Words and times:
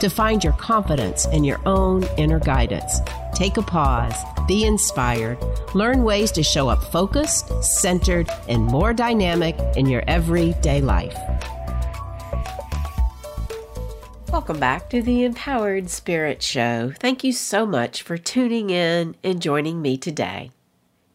to 0.00 0.08
find 0.08 0.42
your 0.42 0.52
confidence 0.54 1.26
and 1.26 1.44
your 1.44 1.60
own 1.66 2.04
inner 2.16 2.38
guidance. 2.38 3.00
Take 3.34 3.56
a 3.56 3.62
pause, 3.62 4.14
be 4.46 4.64
inspired, 4.64 5.38
learn 5.74 6.04
ways 6.04 6.30
to 6.32 6.42
show 6.42 6.68
up 6.68 6.82
focused, 6.84 7.62
centered, 7.62 8.28
and 8.48 8.62
more 8.62 8.92
dynamic 8.92 9.56
in 9.76 9.86
your 9.86 10.02
everyday 10.06 10.80
life. 10.80 11.18
Welcome 14.30 14.58
back 14.58 14.90
to 14.90 15.00
the 15.00 15.24
Empowered 15.24 15.88
Spirit 15.90 16.42
Show. 16.42 16.92
Thank 16.98 17.22
you 17.22 17.32
so 17.32 17.64
much 17.64 18.02
for 18.02 18.18
tuning 18.18 18.70
in 18.70 19.14
and 19.22 19.40
joining 19.40 19.80
me 19.80 19.96
today. 19.96 20.50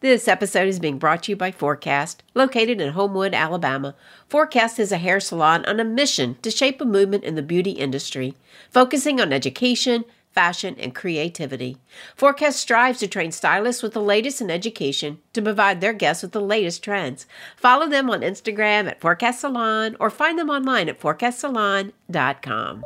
This 0.00 0.28
episode 0.28 0.66
is 0.66 0.78
being 0.78 0.98
brought 0.98 1.24
to 1.24 1.32
you 1.32 1.36
by 1.36 1.52
Forecast, 1.52 2.22
located 2.34 2.80
in 2.80 2.94
Homewood, 2.94 3.34
Alabama. 3.34 3.94
Forecast 4.28 4.78
is 4.78 4.92
a 4.92 4.96
hair 4.96 5.20
salon 5.20 5.62
on 5.66 5.78
a 5.78 5.84
mission 5.84 6.38
to 6.40 6.50
shape 6.50 6.80
a 6.80 6.86
movement 6.86 7.22
in 7.22 7.34
the 7.34 7.42
beauty 7.42 7.72
industry, 7.72 8.34
focusing 8.70 9.20
on 9.20 9.30
education, 9.30 10.06
fashion, 10.32 10.74
and 10.78 10.94
creativity. 10.94 11.76
Forecast 12.16 12.58
strives 12.58 13.00
to 13.00 13.08
train 13.08 13.30
stylists 13.30 13.82
with 13.82 13.92
the 13.92 14.00
latest 14.00 14.40
in 14.40 14.50
education 14.50 15.18
to 15.34 15.42
provide 15.42 15.82
their 15.82 15.92
guests 15.92 16.22
with 16.22 16.32
the 16.32 16.40
latest 16.40 16.82
trends. 16.82 17.26
Follow 17.54 17.86
them 17.86 18.08
on 18.08 18.22
Instagram 18.22 18.88
at 18.88 19.02
Forecast 19.02 19.40
Salon 19.40 19.96
or 20.00 20.08
find 20.08 20.38
them 20.38 20.48
online 20.48 20.88
at 20.88 20.98
forecastsalon.com. 20.98 22.84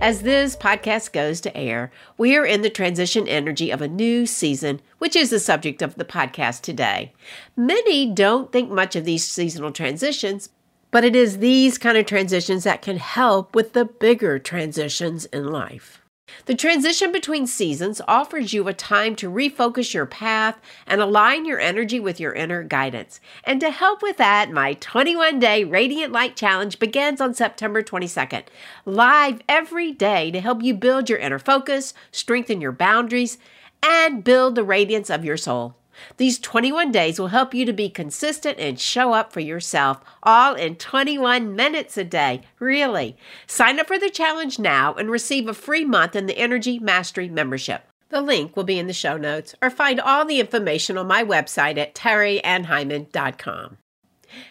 As 0.00 0.22
this 0.22 0.54
podcast 0.54 1.12
goes 1.12 1.40
to 1.40 1.56
air, 1.56 1.90
we 2.16 2.36
are 2.36 2.46
in 2.46 2.62
the 2.62 2.70
transition 2.70 3.26
energy 3.26 3.72
of 3.72 3.82
a 3.82 3.88
new 3.88 4.26
season, 4.26 4.80
which 4.98 5.16
is 5.16 5.30
the 5.30 5.40
subject 5.40 5.82
of 5.82 5.96
the 5.96 6.04
podcast 6.04 6.60
today. 6.60 7.12
Many 7.56 8.06
don't 8.06 8.52
think 8.52 8.70
much 8.70 8.94
of 8.94 9.04
these 9.04 9.26
seasonal 9.26 9.72
transitions, 9.72 10.50
but 10.92 11.04
it 11.04 11.16
is 11.16 11.38
these 11.38 11.78
kind 11.78 11.98
of 11.98 12.06
transitions 12.06 12.62
that 12.62 12.80
can 12.80 12.98
help 12.98 13.56
with 13.56 13.72
the 13.72 13.86
bigger 13.86 14.38
transitions 14.38 15.24
in 15.26 15.48
life. 15.48 16.00
The 16.46 16.54
transition 16.54 17.12
between 17.12 17.46
seasons 17.46 18.00
offers 18.06 18.52
you 18.52 18.68
a 18.68 18.74
time 18.74 19.16
to 19.16 19.30
refocus 19.30 19.94
your 19.94 20.06
path 20.06 20.60
and 20.86 21.00
align 21.00 21.44
your 21.44 21.58
energy 21.58 22.00
with 22.00 22.20
your 22.20 22.32
inner 22.32 22.62
guidance. 22.62 23.20
And 23.44 23.60
to 23.60 23.70
help 23.70 24.02
with 24.02 24.16
that, 24.18 24.50
my 24.50 24.74
21 24.74 25.38
day 25.38 25.64
Radiant 25.64 26.12
Light 26.12 26.36
Challenge 26.36 26.78
begins 26.78 27.20
on 27.20 27.34
September 27.34 27.82
22nd, 27.82 28.44
live 28.84 29.40
every 29.48 29.92
day 29.92 30.30
to 30.30 30.40
help 30.40 30.62
you 30.62 30.74
build 30.74 31.08
your 31.08 31.18
inner 31.18 31.38
focus, 31.38 31.94
strengthen 32.12 32.60
your 32.60 32.72
boundaries, 32.72 33.38
and 33.82 34.24
build 34.24 34.54
the 34.54 34.64
radiance 34.64 35.08
of 35.10 35.24
your 35.24 35.36
soul. 35.36 35.77
These 36.16 36.38
21 36.38 36.92
days 36.92 37.18
will 37.18 37.28
help 37.28 37.54
you 37.54 37.64
to 37.64 37.72
be 37.72 37.88
consistent 37.88 38.58
and 38.58 38.78
show 38.78 39.12
up 39.12 39.32
for 39.32 39.40
yourself, 39.40 40.00
all 40.22 40.54
in 40.54 40.76
21 40.76 41.54
minutes 41.54 41.96
a 41.96 42.04
day. 42.04 42.42
Really. 42.58 43.16
Sign 43.46 43.80
up 43.80 43.86
for 43.86 43.98
the 43.98 44.10
challenge 44.10 44.58
now 44.58 44.94
and 44.94 45.10
receive 45.10 45.48
a 45.48 45.54
free 45.54 45.84
month 45.84 46.16
in 46.16 46.26
the 46.26 46.38
Energy 46.38 46.78
Mastery 46.78 47.28
membership. 47.28 47.84
The 48.10 48.20
link 48.22 48.56
will 48.56 48.64
be 48.64 48.78
in 48.78 48.86
the 48.86 48.92
show 48.92 49.16
notes, 49.16 49.54
or 49.60 49.68
find 49.68 50.00
all 50.00 50.24
the 50.24 50.40
information 50.40 50.96
on 50.96 51.06
my 51.06 51.22
website 51.22 51.76
at 51.76 51.94
terriannheiman.com. 51.94 53.78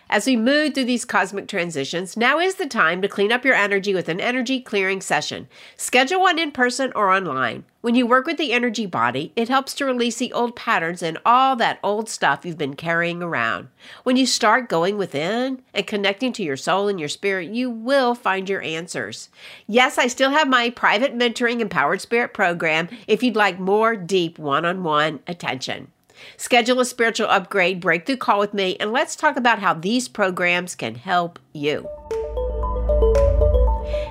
As 0.09 0.25
we 0.25 0.37
move 0.37 0.73
through 0.73 0.85
these 0.85 1.05
cosmic 1.05 1.47
transitions, 1.47 2.15
now 2.15 2.39
is 2.39 2.55
the 2.55 2.65
time 2.65 3.01
to 3.01 3.07
clean 3.07 3.31
up 3.31 3.43
your 3.43 3.53
energy 3.53 3.93
with 3.93 4.09
an 4.09 4.19
energy 4.19 4.61
clearing 4.61 5.01
session. 5.01 5.47
Schedule 5.75 6.21
one 6.21 6.39
in 6.39 6.51
person 6.51 6.91
or 6.95 7.11
online. 7.11 7.65
When 7.81 7.95
you 7.95 8.07
work 8.07 8.25
with 8.25 8.37
the 8.37 8.51
energy 8.53 8.85
body, 8.85 9.31
it 9.35 9.49
helps 9.49 9.73
to 9.75 9.85
release 9.85 10.17
the 10.17 10.33
old 10.33 10.55
patterns 10.55 11.01
and 11.01 11.17
all 11.25 11.55
that 11.57 11.79
old 11.83 12.09
stuff 12.09 12.45
you've 12.45 12.57
been 12.57 12.75
carrying 12.75 13.21
around. 13.21 13.69
When 14.03 14.17
you 14.17 14.25
start 14.25 14.67
going 14.67 14.97
within 14.97 15.61
and 15.73 15.87
connecting 15.87 16.33
to 16.33 16.43
your 16.43 16.57
soul 16.57 16.87
and 16.87 16.99
your 16.99 17.09
spirit, 17.09 17.49
you 17.51 17.69
will 17.69 18.15
find 18.15 18.49
your 18.49 18.61
answers. 18.61 19.29
Yes, 19.67 19.97
I 19.97 20.07
still 20.07 20.31
have 20.31 20.47
my 20.47 20.69
private 20.69 21.17
mentoring 21.17 21.59
empowered 21.59 22.01
spirit 22.01 22.33
program 22.33 22.89
if 23.07 23.23
you'd 23.23 23.35
like 23.35 23.59
more 23.59 23.95
deep 23.95 24.39
one 24.39 24.65
on 24.65 24.83
one 24.83 25.19
attention. 25.27 25.91
Schedule 26.37 26.79
a 26.79 26.85
spiritual 26.85 27.27
upgrade 27.27 27.79
breakthrough 27.79 28.17
call 28.17 28.39
with 28.39 28.53
me, 28.53 28.77
and 28.79 28.91
let's 28.91 29.15
talk 29.15 29.37
about 29.37 29.59
how 29.59 29.73
these 29.73 30.07
programs 30.07 30.75
can 30.75 30.95
help 30.95 31.39
you. 31.53 31.87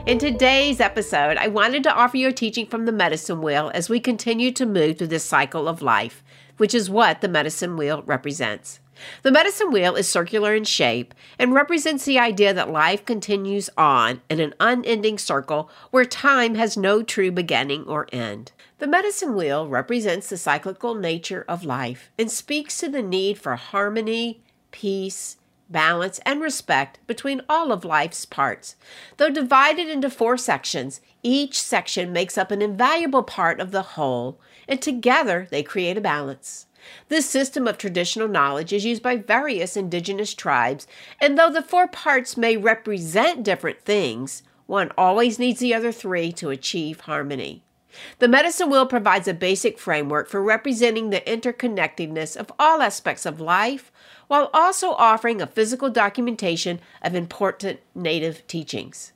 In 0.07 0.19
today's 0.19 0.81
episode, 0.81 1.37
I 1.37 1.49
wanted 1.49 1.83
to 1.83 1.93
offer 1.93 2.17
you 2.17 2.29
a 2.29 2.33
teaching 2.33 2.67
from 2.67 2.87
the 2.87 2.93
medicine 2.93 3.43
wheel 3.43 3.73
as 3.75 3.89
we 3.89 3.99
continue 3.99 4.53
to 4.53 4.65
move 4.65 4.99
through 4.99 5.09
this 5.09 5.25
cycle 5.25 5.69
of 5.69 5.83
life, 5.83 6.23
which 6.59 6.75
is 6.75 6.89
what 6.89 7.21
the 7.21 7.29
medicine 7.29 7.77
wheel 7.77 8.03
represents. 8.07 8.79
The 9.23 9.31
medicine 9.31 9.73
wheel 9.73 9.95
is 9.95 10.09
circular 10.09 10.55
in 10.55 10.65
shape 10.65 11.13
and 11.39 11.53
represents 11.53 12.05
the 12.05 12.19
idea 12.19 12.55
that 12.55 12.71
life 12.71 13.05
continues 13.05 13.69
on 13.77 14.23
in 14.31 14.41
an 14.41 14.55
unending 14.61 15.19
circle 15.19 15.69
where 15.91 16.05
time 16.05 16.55
has 16.55 16.77
no 16.77 17.03
true 17.03 17.31
beginning 17.31 17.85
or 17.85 18.07
end. 18.13 18.53
The 18.79 18.87
medicine 18.87 19.35
wheel 19.35 19.67
represents 19.67 20.29
the 20.29 20.37
cyclical 20.37 20.95
nature 20.95 21.47
of 21.49 21.65
life 21.65 22.11
and 22.19 22.31
speaks 22.31 22.77
to 22.79 22.91
the 22.91 23.01
need 23.01 23.39
for 23.39 23.57
harmony, 23.57 24.43
peace, 24.71 25.39
balance, 25.71 26.21
and 26.27 26.43
respect 26.43 26.99
between 27.07 27.41
all 27.49 27.73
of 27.73 27.87
life's 27.87 28.27
parts. 28.27 28.77
Though 29.17 29.31
divided 29.31 29.89
into 29.89 30.11
four 30.11 30.37
sections, 30.37 31.01
each 31.23 31.61
section 31.61 32.13
makes 32.13 32.37
up 32.37 32.51
an 32.51 32.61
invaluable 32.61 33.23
part 33.23 33.61
of 33.61 33.71
the 33.71 33.83
whole, 33.83 34.39
and 34.69 34.81
together 34.83 35.49
they 35.51 35.63
create 35.63 35.97
a 35.97 36.03
balance. 36.03 36.67
This 37.09 37.25
system 37.25 37.67
of 37.67 37.79
traditional 37.79 38.29
knowledge 38.29 38.75
is 38.75 38.85
used 38.85 39.03
by 39.03 39.17
various 39.17 39.75
indigenous 39.75 40.35
tribes, 40.35 40.87
and 41.19 41.39
though 41.39 41.51
the 41.51 41.63
four 41.63 41.89
parts 41.89 42.37
may 42.37 42.59
represent 42.59 43.43
different 43.43 43.81
things, 43.81 44.43
one 44.67 44.93
always 44.99 45.39
needs 45.39 45.61
the 45.61 45.73
other 45.73 45.93
three 45.93 46.31
to 46.33 46.51
achieve 46.51 47.01
harmony. 47.01 47.63
The 48.19 48.29
medicine 48.29 48.71
wheel 48.71 48.87
provides 48.87 49.29
a 49.29 49.35
basic 49.35 49.79
framework 49.79 50.29
for 50.29 50.43
representing 50.43 51.11
the 51.11 51.21
interconnectedness 51.21 52.37
of 52.37 52.53
all 52.59 52.83
aspects 52.83 53.27
of 53.27 53.41
life, 53.41 53.93
while 54.29 54.51
also 54.53 54.93
offering 54.93 55.41
a 55.41 55.47
physical 55.47 55.91
documentation 55.91 56.81
of 57.03 57.15
important 57.15 57.81
native 57.95 58.47
teachings. 58.47 59.13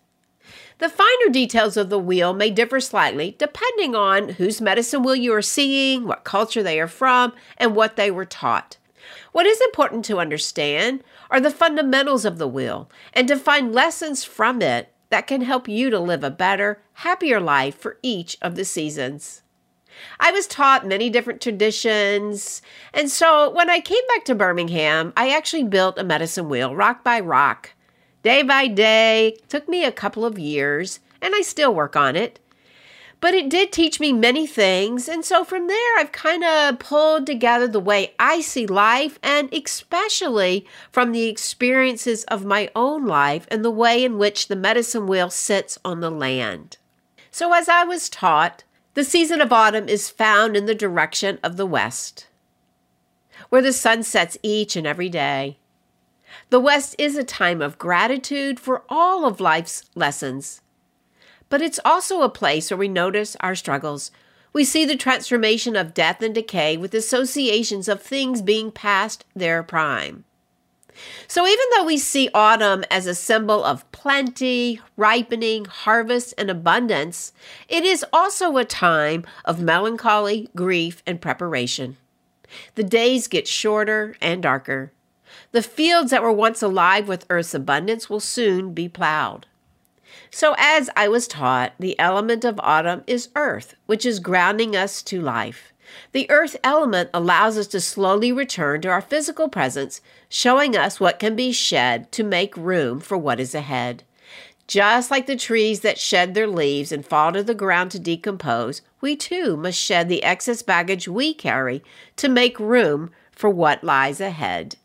The 0.78 0.88
finer 0.88 1.30
details 1.30 1.76
of 1.76 1.90
the 1.90 1.98
wheel 1.98 2.32
may 2.32 2.50
differ 2.50 2.80
slightly 2.80 3.36
depending 3.38 3.94
on 3.94 4.30
whose 4.30 4.60
medicine 4.60 5.02
wheel 5.02 5.14
you 5.14 5.34
are 5.34 5.42
seeing, 5.42 6.06
what 6.06 6.24
culture 6.24 6.62
they 6.62 6.80
are 6.80 6.88
from, 6.88 7.34
and 7.58 7.76
what 7.76 7.96
they 7.96 8.10
were 8.10 8.24
taught. 8.24 8.78
What 9.32 9.46
is 9.46 9.60
important 9.60 10.04
to 10.06 10.18
understand 10.18 11.04
are 11.30 11.40
the 11.40 11.50
fundamentals 11.50 12.24
of 12.24 12.38
the 12.38 12.48
wheel 12.48 12.90
and 13.12 13.28
to 13.28 13.36
find 13.36 13.74
lessons 13.74 14.24
from 14.24 14.62
it 14.62 14.92
that 15.10 15.26
can 15.26 15.42
help 15.42 15.68
you 15.68 15.90
to 15.90 16.00
live 16.00 16.24
a 16.24 16.30
better, 16.30 16.82
happier 16.94 17.40
life 17.40 17.78
for 17.78 17.98
each 18.02 18.36
of 18.40 18.54
the 18.54 18.64
seasons. 18.64 19.42
I 20.18 20.30
was 20.32 20.46
taught 20.46 20.86
many 20.86 21.10
different 21.10 21.40
traditions, 21.40 22.62
and 22.94 23.10
so 23.10 23.50
when 23.50 23.68
I 23.68 23.80
came 23.80 24.06
back 24.08 24.24
to 24.26 24.34
Birmingham, 24.34 25.12
I 25.16 25.30
actually 25.36 25.64
built 25.64 25.98
a 25.98 26.04
medicine 26.04 26.48
wheel 26.48 26.74
rock 26.74 27.04
by 27.04 27.20
rock 27.20 27.70
day 28.22 28.42
by 28.42 28.66
day. 28.66 29.36
Took 29.48 29.68
me 29.68 29.84
a 29.84 29.92
couple 29.92 30.24
of 30.24 30.38
years, 30.38 31.00
and 31.20 31.34
I 31.34 31.42
still 31.42 31.74
work 31.74 31.96
on 31.96 32.16
it. 32.16 32.38
But 33.20 33.34
it 33.34 33.50
did 33.50 33.70
teach 33.70 34.00
me 34.00 34.14
many 34.14 34.46
things, 34.46 35.06
and 35.06 35.24
so 35.24 35.44
from 35.44 35.66
there, 35.66 35.98
I've 35.98 36.12
kind 36.12 36.42
of 36.42 36.78
pulled 36.78 37.26
together 37.26 37.68
the 37.68 37.78
way 37.78 38.14
I 38.18 38.40
see 38.40 38.66
life, 38.66 39.18
and 39.22 39.52
especially 39.52 40.66
from 40.90 41.12
the 41.12 41.24
experiences 41.24 42.24
of 42.24 42.46
my 42.46 42.70
own 42.74 43.04
life 43.04 43.46
and 43.50 43.62
the 43.62 43.70
way 43.70 44.02
in 44.02 44.16
which 44.16 44.48
the 44.48 44.56
medicine 44.56 45.06
wheel 45.06 45.28
sits 45.28 45.78
on 45.84 46.00
the 46.00 46.10
land. 46.10 46.78
So, 47.30 47.52
as 47.52 47.68
I 47.68 47.84
was 47.84 48.08
taught, 48.08 48.64
the 48.94 49.04
season 49.04 49.42
of 49.42 49.52
autumn 49.52 49.88
is 49.88 50.08
found 50.08 50.56
in 50.56 50.64
the 50.64 50.74
direction 50.74 51.38
of 51.42 51.58
the 51.58 51.66
west, 51.66 52.26
where 53.50 53.62
the 53.62 53.72
sun 53.72 54.02
sets 54.02 54.38
each 54.42 54.76
and 54.76 54.86
every 54.86 55.10
day. 55.10 55.58
The 56.50 56.60
West 56.60 56.94
is 56.98 57.16
a 57.16 57.24
time 57.24 57.60
of 57.60 57.78
gratitude 57.78 58.60
for 58.60 58.84
all 58.88 59.26
of 59.26 59.40
life's 59.40 59.84
lessons, 59.94 60.60
but 61.50 61.60
it's 61.60 61.80
also 61.84 62.22
a 62.22 62.30
place 62.30 62.70
where 62.70 62.78
we 62.78 62.88
notice 62.88 63.36
our 63.40 63.54
struggles. 63.54 64.10
We 64.52 64.64
see 64.64 64.86
the 64.86 64.96
transformation 64.96 65.76
of 65.76 65.92
death 65.92 66.22
and 66.22 66.34
decay 66.34 66.76
with 66.76 66.94
associations 66.94 67.88
of 67.88 68.00
things 68.00 68.40
being 68.40 68.72
past 68.72 69.26
their 69.36 69.62
prime. 69.62 70.24
So, 71.28 71.46
even 71.46 71.64
though 71.74 71.84
we 71.84 71.98
see 71.98 72.30
autumn 72.34 72.84
as 72.90 73.06
a 73.06 73.14
symbol 73.14 73.64
of 73.64 73.90
plenty, 73.92 74.80
ripening, 74.96 75.64
harvest, 75.64 76.34
and 76.36 76.50
abundance, 76.50 77.32
it 77.68 77.84
is 77.84 78.04
also 78.12 78.56
a 78.56 78.64
time 78.64 79.24
of 79.44 79.62
melancholy, 79.62 80.48
grief, 80.54 81.02
and 81.06 81.20
preparation. 81.20 81.96
The 82.74 82.84
days 82.84 83.28
get 83.28 83.48
shorter 83.48 84.16
and 84.20 84.42
darker. 84.42 84.92
The 85.52 85.62
fields 85.62 86.10
that 86.10 86.22
were 86.22 86.32
once 86.32 86.62
alive 86.62 87.08
with 87.08 87.26
earth's 87.30 87.54
abundance 87.54 88.10
will 88.10 88.20
soon 88.20 88.74
be 88.74 88.88
plowed. 88.88 89.46
So, 90.32 90.54
as 90.58 90.88
I 90.94 91.08
was 91.08 91.26
taught, 91.26 91.72
the 91.80 91.98
element 91.98 92.44
of 92.44 92.60
autumn 92.62 93.02
is 93.06 93.30
earth, 93.34 93.74
which 93.86 94.06
is 94.06 94.20
grounding 94.20 94.76
us 94.76 95.02
to 95.02 95.20
life. 95.20 95.72
The 96.12 96.30
earth 96.30 96.56
element 96.62 97.10
allows 97.12 97.58
us 97.58 97.66
to 97.68 97.80
slowly 97.80 98.30
return 98.30 98.80
to 98.82 98.88
our 98.88 99.00
physical 99.00 99.48
presence, 99.48 100.00
showing 100.28 100.76
us 100.76 101.00
what 101.00 101.18
can 101.18 101.34
be 101.34 101.50
shed 101.50 102.12
to 102.12 102.22
make 102.22 102.56
room 102.56 103.00
for 103.00 103.18
what 103.18 103.40
is 103.40 103.56
ahead. 103.56 104.04
Just 104.68 105.10
like 105.10 105.26
the 105.26 105.34
trees 105.34 105.80
that 105.80 105.98
shed 105.98 106.34
their 106.34 106.46
leaves 106.46 106.92
and 106.92 107.04
fall 107.04 107.32
to 107.32 107.42
the 107.42 107.54
ground 107.54 107.90
to 107.90 107.98
decompose, 107.98 108.82
we 109.00 109.16
too 109.16 109.56
must 109.56 109.80
shed 109.80 110.08
the 110.08 110.22
excess 110.22 110.62
baggage 110.62 111.08
we 111.08 111.34
carry 111.34 111.82
to 112.14 112.28
make 112.28 112.60
room 112.60 113.10
for 113.32 113.50
what 113.50 113.82
lies 113.82 114.20
ahead. 114.20 114.76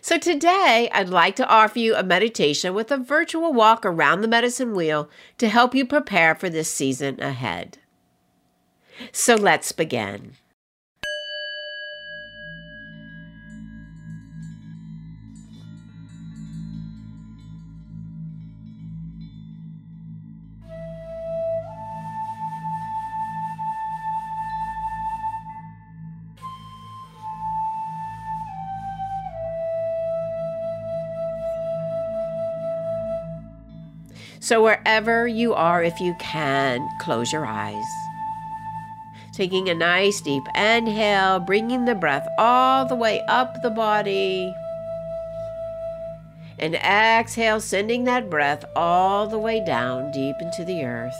So, 0.00 0.18
today 0.18 0.88
I'd 0.92 1.08
like 1.08 1.36
to 1.36 1.48
offer 1.48 1.78
you 1.78 1.94
a 1.94 2.02
meditation 2.02 2.74
with 2.74 2.90
a 2.90 2.96
virtual 2.96 3.52
walk 3.52 3.84
around 3.84 4.20
the 4.20 4.28
medicine 4.28 4.74
wheel 4.74 5.10
to 5.38 5.48
help 5.48 5.74
you 5.74 5.86
prepare 5.86 6.34
for 6.34 6.48
this 6.48 6.72
season 6.72 7.20
ahead. 7.20 7.78
So, 9.12 9.34
let's 9.34 9.72
begin. 9.72 10.36
So, 34.40 34.62
wherever 34.62 35.26
you 35.26 35.54
are, 35.54 35.82
if 35.82 35.98
you 36.00 36.14
can, 36.18 36.86
close 37.00 37.32
your 37.32 37.46
eyes. 37.46 37.84
Taking 39.32 39.68
a 39.68 39.74
nice 39.74 40.20
deep 40.20 40.44
inhale, 40.54 41.40
bringing 41.40 41.84
the 41.84 41.94
breath 41.94 42.26
all 42.38 42.86
the 42.86 42.94
way 42.94 43.20
up 43.28 43.62
the 43.62 43.70
body. 43.70 44.54
And 46.58 46.74
exhale, 46.76 47.60
sending 47.60 48.04
that 48.04 48.30
breath 48.30 48.64
all 48.74 49.26
the 49.26 49.38
way 49.38 49.62
down 49.64 50.10
deep 50.12 50.36
into 50.40 50.64
the 50.64 50.84
earth. 50.84 51.14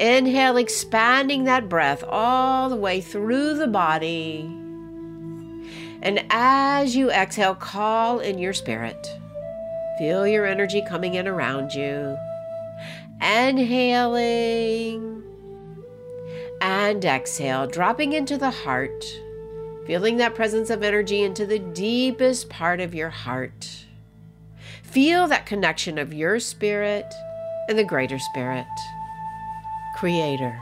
Inhale, 0.00 0.56
expanding 0.56 1.44
that 1.44 1.68
breath 1.68 2.02
all 2.08 2.68
the 2.68 2.76
way 2.76 3.00
through 3.00 3.58
the 3.58 3.66
body. 3.66 4.40
And 6.00 6.24
as 6.30 6.94
you 6.94 7.10
exhale, 7.10 7.54
call 7.54 8.20
in 8.20 8.38
your 8.38 8.54
spirit. 8.54 9.18
Feel 9.98 10.28
your 10.28 10.46
energy 10.46 10.80
coming 10.80 11.14
in 11.14 11.26
around 11.26 11.74
you. 11.74 12.16
Inhaling 13.20 15.24
and 16.60 17.04
exhale, 17.04 17.66
dropping 17.66 18.12
into 18.12 18.36
the 18.36 18.50
heart, 18.50 19.04
feeling 19.86 20.18
that 20.18 20.36
presence 20.36 20.70
of 20.70 20.84
energy 20.84 21.22
into 21.22 21.44
the 21.44 21.58
deepest 21.58 22.48
part 22.48 22.80
of 22.80 22.94
your 22.94 23.10
heart. 23.10 23.86
Feel 24.84 25.26
that 25.26 25.46
connection 25.46 25.98
of 25.98 26.14
your 26.14 26.38
spirit 26.38 27.12
and 27.68 27.76
the 27.76 27.84
greater 27.84 28.20
spirit, 28.20 28.66
Creator. 29.96 30.56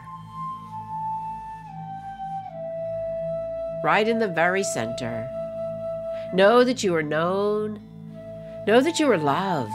Right 3.84 4.08
in 4.08 4.18
the 4.18 4.28
very 4.28 4.64
center. 4.64 5.28
Know 6.32 6.64
that 6.64 6.82
you 6.82 6.94
are 6.94 7.02
known 7.02 7.85
Know 8.66 8.80
that 8.80 8.98
you 8.98 9.08
are 9.08 9.18
loved, 9.18 9.72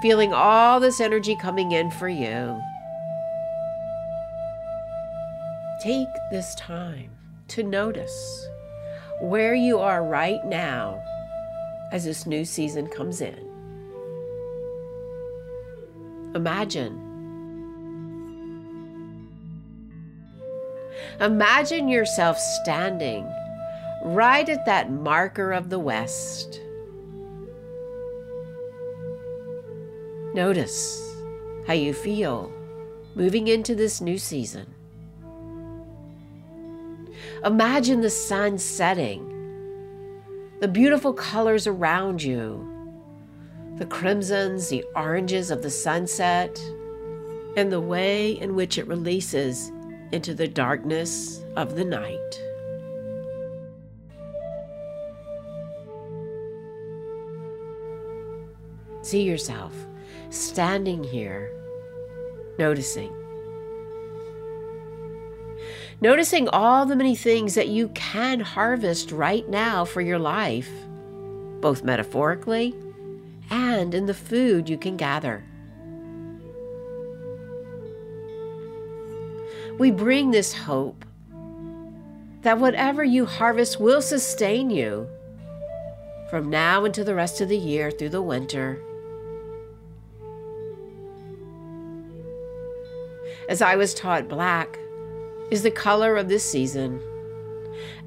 feeling 0.00 0.32
all 0.32 0.78
this 0.78 1.00
energy 1.00 1.34
coming 1.34 1.72
in 1.72 1.90
for 1.90 2.08
you. 2.08 2.60
Take 5.82 6.08
this 6.30 6.54
time 6.54 7.10
to 7.48 7.64
notice 7.64 8.46
where 9.20 9.56
you 9.56 9.80
are 9.80 10.04
right 10.04 10.44
now 10.44 11.02
as 11.90 12.04
this 12.04 12.26
new 12.26 12.44
season 12.44 12.86
comes 12.86 13.20
in. 13.20 13.50
Imagine. 16.36 17.00
Imagine 21.20 21.88
yourself 21.88 22.38
standing 22.38 23.28
right 24.04 24.48
at 24.48 24.64
that 24.64 24.92
marker 24.92 25.52
of 25.52 25.70
the 25.70 25.78
West 25.80 26.60
Notice 30.34 31.00
how 31.64 31.74
you 31.74 31.94
feel 31.94 32.52
moving 33.14 33.46
into 33.46 33.76
this 33.76 34.00
new 34.00 34.18
season. 34.18 34.66
Imagine 37.44 38.00
the 38.00 38.10
sun 38.10 38.58
setting, 38.58 39.30
the 40.58 40.66
beautiful 40.66 41.12
colors 41.12 41.68
around 41.68 42.20
you, 42.20 42.68
the 43.76 43.86
crimsons, 43.86 44.68
the 44.70 44.84
oranges 44.96 45.52
of 45.52 45.62
the 45.62 45.70
sunset, 45.70 46.60
and 47.56 47.70
the 47.70 47.80
way 47.80 48.32
in 48.32 48.56
which 48.56 48.76
it 48.76 48.88
releases 48.88 49.70
into 50.10 50.34
the 50.34 50.48
darkness 50.48 51.44
of 51.54 51.76
the 51.76 51.84
night. 51.84 52.42
See 59.02 59.22
yourself 59.22 59.72
standing 60.30 61.04
here, 61.04 61.50
noticing. 62.58 63.12
Noticing 66.00 66.48
all 66.48 66.86
the 66.86 66.96
many 66.96 67.16
things 67.16 67.54
that 67.54 67.68
you 67.68 67.88
can 67.90 68.40
harvest 68.40 69.12
right 69.12 69.48
now 69.48 69.84
for 69.84 70.00
your 70.00 70.18
life, 70.18 70.70
both 71.60 71.84
metaphorically 71.84 72.74
and 73.50 73.94
in 73.94 74.06
the 74.06 74.14
food 74.14 74.68
you 74.68 74.76
can 74.76 74.96
gather. 74.96 75.44
We 79.78 79.90
bring 79.90 80.30
this 80.30 80.52
hope 80.52 81.04
that 82.42 82.58
whatever 82.58 83.02
you 83.02 83.26
harvest 83.26 83.80
will 83.80 84.02
sustain 84.02 84.70
you 84.70 85.08
from 86.30 86.50
now 86.50 86.84
into 86.84 87.02
the 87.02 87.14
rest 87.14 87.40
of 87.40 87.48
the 87.48 87.56
year 87.56 87.90
through 87.90 88.10
the 88.10 88.22
winter 88.22 88.80
as 93.48 93.62
I 93.62 93.76
was 93.76 93.94
taught, 93.94 94.28
black 94.28 94.78
is 95.50 95.62
the 95.62 95.70
color 95.70 96.16
of 96.16 96.28
this 96.28 96.50
season, 96.50 97.00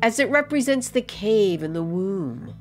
as 0.02 0.20
it 0.20 0.30
represents 0.30 0.90
the 0.90 1.02
cave 1.02 1.64
and 1.64 1.76
the 1.76 1.84
womb. 1.84 2.54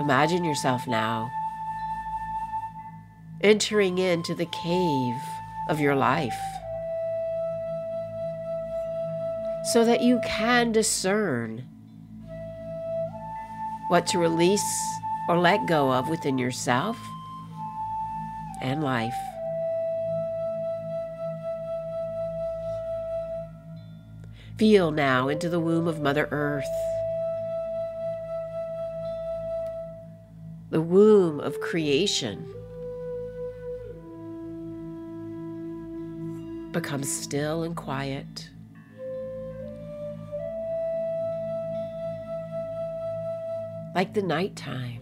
Imagine 0.00 0.44
yourself 0.44 0.86
now 0.86 1.30
entering 3.40 3.98
into 3.98 4.34
the 4.34 4.46
cave 4.46 5.20
of 5.68 5.78
your 5.78 5.94
life 5.94 6.38
so 9.72 9.84
that 9.84 10.02
you 10.02 10.20
can 10.24 10.72
discern 10.72 11.64
what 13.88 14.06
to 14.06 14.18
release 14.18 14.62
or 15.28 15.38
let 15.38 15.66
go 15.66 15.92
of 15.92 16.08
within 16.08 16.38
yourself 16.38 16.98
and 18.60 18.82
life. 18.82 19.14
Feel 24.58 24.90
now 24.90 25.28
into 25.28 25.48
the 25.48 25.60
womb 25.60 25.86
of 25.86 26.00
Mother 26.00 26.28
Earth. 26.30 26.64
The 30.70 30.80
womb 30.80 31.40
of 31.40 31.60
creation. 31.60 32.46
becomes 36.72 37.10
still 37.10 37.64
and 37.64 37.74
quiet. 37.74 38.50
Like 43.94 44.14
the 44.14 44.22
nighttime, 44.22 45.00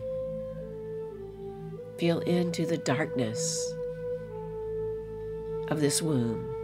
feel 1.98 2.20
into 2.20 2.64
the 2.64 2.78
darkness 2.78 3.74
of 5.68 5.80
this 5.80 6.00
womb. 6.00 6.55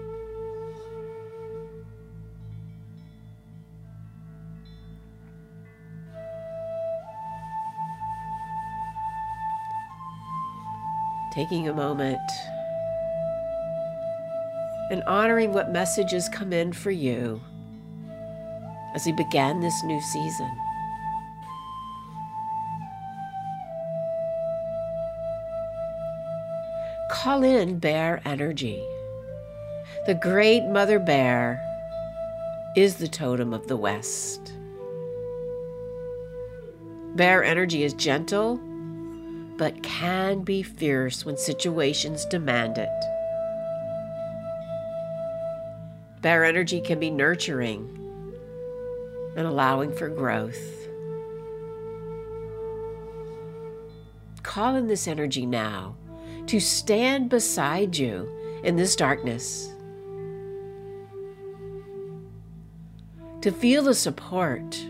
Taking 11.32 11.68
a 11.68 11.72
moment 11.72 12.20
and 14.90 15.02
honoring 15.04 15.52
what 15.52 15.72
messages 15.72 16.28
come 16.28 16.52
in 16.52 16.72
for 16.72 16.90
you 16.90 17.40
as 18.94 19.06
we 19.06 19.12
began 19.12 19.60
this 19.60 19.82
new 19.84 20.00
season. 20.00 20.50
Call 27.10 27.42
in 27.42 27.78
bear 27.78 28.20
energy. 28.26 28.84
The 30.06 30.14
great 30.14 30.64
mother 30.64 30.98
bear 30.98 31.62
is 32.76 32.96
the 32.96 33.08
totem 33.08 33.54
of 33.54 33.68
the 33.68 33.76
West. 33.76 34.52
Bear 37.14 37.44
energy 37.44 37.84
is 37.84 37.94
gentle, 37.94 38.60
but 39.56 39.82
can 39.82 40.42
be 40.42 40.62
fierce 40.62 41.24
when 41.24 41.36
situations 41.36 42.24
demand 42.24 42.78
it. 42.78 42.88
Bear 46.20 46.44
energy 46.44 46.80
can 46.80 47.00
be 47.00 47.10
nurturing 47.10 47.98
and 49.36 49.46
allowing 49.46 49.92
for 49.92 50.08
growth. 50.08 50.88
Call 54.42 54.76
in 54.76 54.86
this 54.86 55.08
energy 55.08 55.46
now 55.46 55.96
to 56.46 56.60
stand 56.60 57.28
beside 57.28 57.96
you 57.96 58.28
in 58.64 58.76
this 58.76 58.94
darkness, 58.94 59.72
to 63.40 63.50
feel 63.50 63.82
the 63.82 63.94
support. 63.94 64.86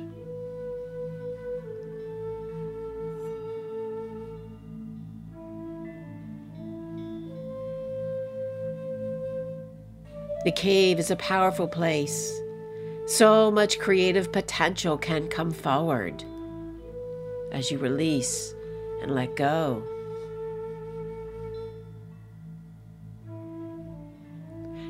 The 10.45 10.53
cave 10.53 10.99
is 10.99 11.13
a 11.13 11.17
powerful 11.17 11.69
place. 11.69 12.41
So 13.07 13.51
much 13.51 13.79
creative 13.79 14.33
potential 14.33 14.99
can 14.99 15.29
come 15.29 15.53
forward 15.53 16.25
as 17.53 17.71
you 17.71 17.79
release 17.79 18.53
and 19.03 19.15
let 19.15 19.37
go. 19.37 19.85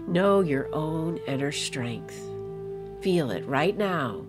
Know 0.07 0.41
your 0.41 0.75
own 0.75 1.19
inner 1.27 1.53
strength. 1.53 2.19
Feel 3.03 3.31
it 3.31 3.45
right 3.47 3.77
now. 3.77 4.25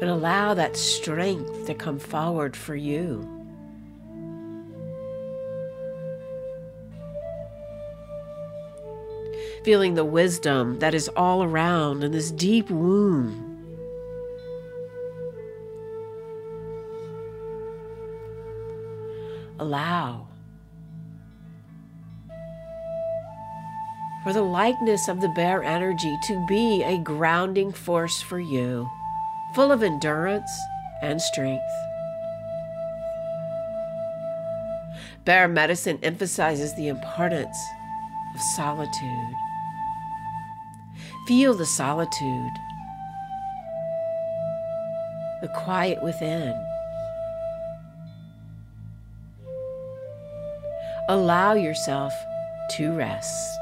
And 0.00 0.08
allow 0.08 0.54
that 0.54 0.76
strength 0.76 1.66
to 1.66 1.74
come 1.74 1.98
forward 1.98 2.56
for 2.56 2.74
you. 2.74 3.39
Feeling 9.64 9.94
the 9.94 10.04
wisdom 10.04 10.78
that 10.78 10.94
is 10.94 11.08
all 11.10 11.42
around 11.42 12.02
in 12.02 12.12
this 12.12 12.30
deep 12.30 12.70
womb. 12.70 13.46
Allow 19.58 20.26
for 24.22 24.32
the 24.32 24.42
likeness 24.42 25.08
of 25.08 25.20
the 25.20 25.28
bear 25.30 25.62
energy 25.62 26.18
to 26.24 26.44
be 26.46 26.82
a 26.82 26.98
grounding 26.98 27.72
force 27.72 28.20
for 28.20 28.38
you, 28.38 28.88
full 29.54 29.72
of 29.72 29.82
endurance 29.82 30.50
and 31.02 31.20
strength. 31.20 31.62
Bear 35.24 35.48
medicine 35.48 35.98
emphasizes 36.02 36.74
the 36.74 36.88
importance 36.88 37.56
of 38.34 38.40
solitude. 38.56 39.34
Feel 41.30 41.54
the 41.54 41.64
solitude, 41.64 42.50
the 45.40 45.46
quiet 45.46 46.02
within. 46.02 46.60
Allow 51.08 51.52
yourself 51.52 52.12
to 52.70 52.92
rest. 52.96 53.60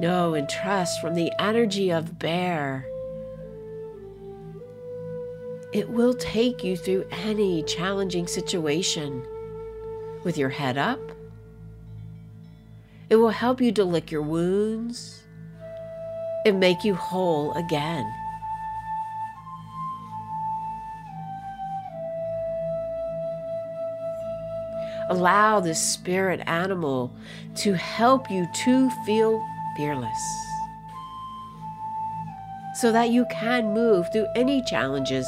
Know 0.00 0.32
and 0.32 0.48
trust 0.48 1.02
from 1.02 1.14
the 1.14 1.30
energy 1.38 1.90
of 1.90 2.18
bear 2.18 2.86
it 5.72 5.88
will 5.88 6.14
take 6.14 6.64
you 6.64 6.76
through 6.76 7.06
any 7.10 7.62
challenging 7.62 8.26
situation 8.26 9.24
with 10.24 10.36
your 10.36 10.48
head 10.48 10.76
up. 10.76 11.00
It 13.08 13.16
will 13.16 13.30
help 13.30 13.60
you 13.60 13.70
to 13.72 13.84
lick 13.84 14.10
your 14.10 14.22
wounds 14.22 15.22
and 16.44 16.58
make 16.58 16.84
you 16.84 16.94
whole 16.94 17.52
again. 17.54 18.04
Allow 25.08 25.60
this 25.60 25.80
spirit 25.80 26.40
animal 26.46 27.12
to 27.56 27.74
help 27.74 28.30
you 28.30 28.46
to 28.64 28.90
feel 29.04 29.44
fearless 29.76 30.20
so 32.74 32.92
that 32.92 33.10
you 33.10 33.26
can 33.30 33.74
move 33.74 34.10
through 34.12 34.26
any 34.36 34.62
challenges 34.62 35.26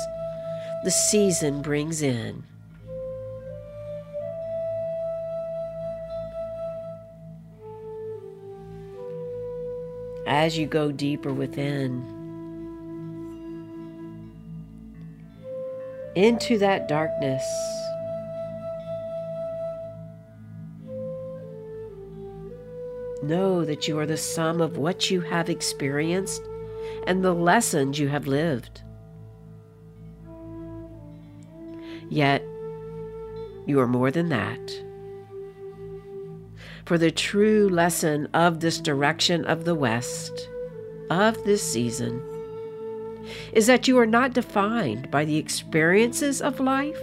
the 0.84 0.90
season 0.90 1.62
brings 1.62 2.02
in. 2.02 2.42
As 10.26 10.58
you 10.58 10.66
go 10.66 10.90
deeper 10.90 11.32
within, 11.32 12.02
into 16.16 16.58
that 16.58 16.88
darkness, 16.88 17.44
know 23.22 23.64
that 23.64 23.86
you 23.86 23.98
are 23.98 24.06
the 24.06 24.16
sum 24.16 24.60
of 24.60 24.78
what 24.78 25.10
you 25.10 25.20
have 25.20 25.48
experienced 25.48 26.42
and 27.06 27.24
the 27.24 27.32
lessons 27.32 27.98
you 27.98 28.08
have 28.08 28.26
lived. 28.26 28.82
Yet, 32.12 32.46
you 33.64 33.80
are 33.80 33.88
more 33.88 34.10
than 34.10 34.28
that. 34.28 34.60
For 36.84 36.98
the 36.98 37.10
true 37.10 37.70
lesson 37.70 38.28
of 38.34 38.60
this 38.60 38.80
direction 38.80 39.46
of 39.46 39.64
the 39.64 39.74
West, 39.74 40.46
of 41.08 41.42
this 41.44 41.62
season, 41.62 42.22
is 43.54 43.66
that 43.66 43.88
you 43.88 43.98
are 43.98 44.04
not 44.04 44.34
defined 44.34 45.10
by 45.10 45.24
the 45.24 45.38
experiences 45.38 46.42
of 46.42 46.60
life, 46.60 47.00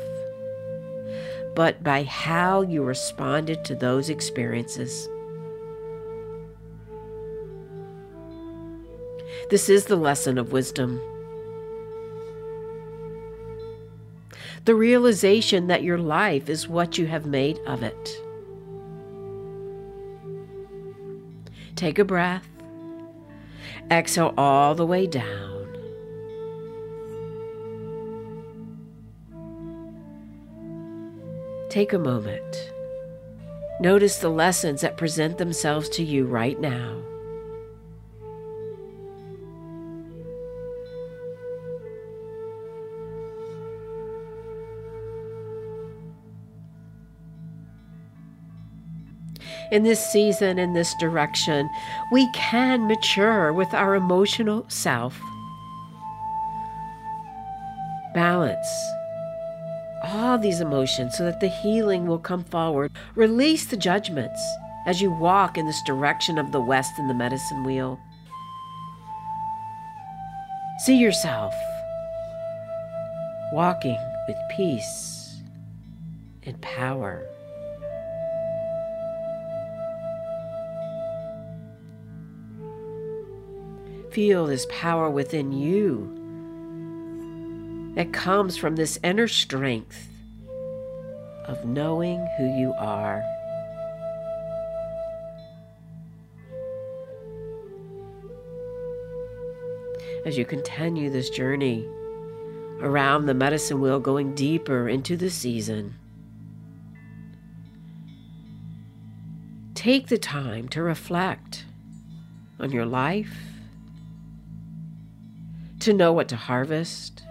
but 1.56 1.84
by 1.84 2.04
how 2.04 2.62
you 2.62 2.84
responded 2.84 3.66
to 3.66 3.74
those 3.74 4.12
experiences. 4.12 5.10
This 9.50 9.70
is 9.70 9.86
the 9.86 9.96
lesson 9.96 10.38
of 10.38 10.51
wisdom. 10.51 11.01
The 14.66 14.75
realization 14.75 15.68
that 15.68 15.84
your 15.84 15.98
life 15.98 16.50
is 16.50 16.68
what 16.68 16.98
you 16.98 17.08
have 17.08 17.25
made 17.25 17.60
of 17.66 17.84
it. 17.84 18.10
Take 21.75 21.98
a 21.98 22.06
breath, 22.06 22.48
exhale 23.89 24.34
all 24.38 24.75
the 24.75 24.86
way 24.86 25.08
down. 25.08 25.60
Take 31.70 31.94
a 31.94 32.00
moment. 32.00 32.72
Notice 33.80 34.18
the 34.18 34.30
lessons 34.30 34.82
that 34.82 34.98
present 34.98 35.38
themselves 35.38 35.88
to 35.89 36.04
you 36.04 36.25
right 36.25 36.60
now. 36.60 37.01
In 49.72 49.84
this 49.84 50.00
season, 50.00 50.60
in 50.60 50.74
this 50.74 50.94
direction, 51.00 51.70
we 52.12 52.32
can 52.34 52.88
mature 52.88 53.54
with 53.54 53.74
our 53.74 53.96
emotional 53.96 54.66
self. 54.68 55.20
Balance 58.14 58.68
all 60.04 60.38
these 60.38 60.62
emotions 60.62 61.18
so 61.18 61.26
that 61.26 61.40
the 61.40 61.48
healing 61.48 62.08
will 62.08 62.20
come 62.20 62.44
forward. 62.44 62.92
Release 63.16 63.66
the 63.66 63.78
judgments 63.78 64.42
as 64.86 65.02
you 65.02 65.12
walk 65.12 65.58
in 65.58 65.66
this 65.66 65.82
direction 65.84 66.38
of 66.38 66.52
the 66.52 66.62
West 66.62 66.98
in 66.98 67.08
the 67.08 67.14
medicine 67.14 67.64
wheel. 67.64 68.00
See 70.80 70.98
yourself 70.98 71.54
walking 73.52 73.98
with 74.28 74.38
peace 74.52 75.42
and 76.46 76.60
power. 76.62 77.26
Feel 84.12 84.48
this 84.48 84.66
power 84.70 85.10
within 85.10 85.51
you 85.51 86.16
that 87.96 88.12
comes 88.12 88.58
from 88.58 88.75
this 88.75 89.00
inner 89.04 89.28
strength 89.28 90.08
of 91.46 91.66
knowing 91.66 92.28
who 92.38 92.46
you 92.58 92.74
are. 92.78 93.24
As 100.25 100.38
you 100.38 100.46
continue 100.46 101.10
this 101.10 101.30
journey 101.30 101.88
around 102.82 103.25
the 103.25 103.34
medicine 103.34 103.80
wheel, 103.80 104.00
going 104.00 104.34
deeper 104.34 104.89
into 104.89 105.18
the 105.18 105.30
season, 105.30 105.96
take 109.75 110.08
the 110.08 110.18
time 110.18 110.68
to 110.70 110.82
reflect 110.82 111.66
on 112.60 112.72
your 112.72 112.86
life, 112.86 113.38
to 115.80 115.94
know 115.94 116.12
what 116.12 116.28
to 116.30 116.36
harvest, 116.36 117.24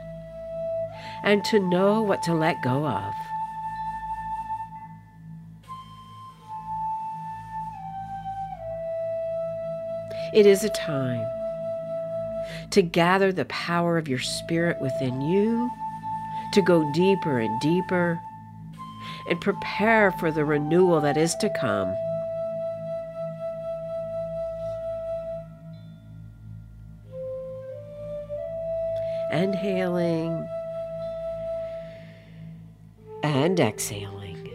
and 1.22 1.44
to 1.44 1.58
know 1.58 2.02
what 2.02 2.22
to 2.22 2.34
let 2.34 2.62
go 2.62 2.86
of. 2.86 3.12
It 10.34 10.46
is 10.46 10.62
a 10.62 10.68
time 10.68 11.26
to 12.70 12.82
gather 12.82 13.32
the 13.32 13.46
power 13.46 13.98
of 13.98 14.08
your 14.08 14.18
spirit 14.18 14.80
within 14.80 15.20
you, 15.22 15.70
to 16.52 16.62
go 16.62 16.90
deeper 16.92 17.38
and 17.38 17.60
deeper, 17.60 18.20
and 19.28 19.40
prepare 19.40 20.12
for 20.12 20.30
the 20.30 20.44
renewal 20.44 21.00
that 21.00 21.16
is 21.16 21.34
to 21.36 21.50
come. 21.58 21.94
Inhaling 29.38 30.48
and 33.22 33.60
exhaling. 33.60 34.50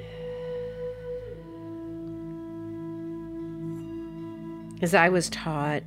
As 4.82 4.94
I 4.94 5.08
was 5.08 5.30
taught, 5.30 5.84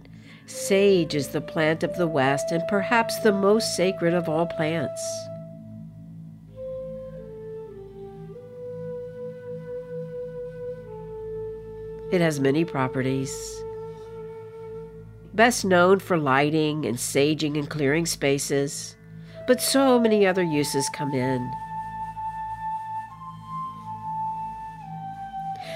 sage 0.46 1.14
is 1.14 1.28
the 1.28 1.42
plant 1.42 1.82
of 1.82 1.94
the 1.96 2.06
West 2.06 2.50
and 2.50 2.62
perhaps 2.68 3.18
the 3.18 3.32
most 3.32 3.76
sacred 3.76 4.14
of 4.14 4.30
all 4.30 4.46
plants. 4.46 5.02
It 12.10 12.22
has 12.22 12.40
many 12.40 12.64
properties. 12.64 13.62
Best 15.36 15.66
known 15.66 15.98
for 15.98 16.16
lighting 16.16 16.86
and 16.86 16.96
saging 16.96 17.58
and 17.58 17.68
clearing 17.68 18.06
spaces, 18.06 18.96
but 19.46 19.60
so 19.60 20.00
many 20.00 20.26
other 20.26 20.42
uses 20.42 20.88
come 20.94 21.12
in. 21.12 21.52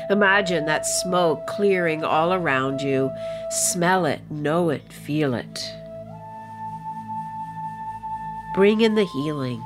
Imagine 0.09 0.65
that 0.65 0.87
smoke 0.87 1.47
clearing 1.47 2.03
all 2.03 2.33
around 2.33 2.81
you. 2.81 3.11
Smell 3.51 4.07
it, 4.07 4.23
know 4.31 4.71
it, 4.71 4.91
feel 4.91 5.35
it. 5.35 5.61
Bring 8.55 8.81
in 8.81 8.95
the 8.95 9.05
healing 9.05 9.63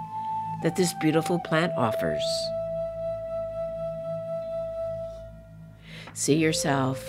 that 0.64 0.74
this 0.74 0.92
beautiful 0.94 1.38
plant 1.38 1.72
offers. 1.76 2.24
See 6.14 6.34
yourself 6.34 7.00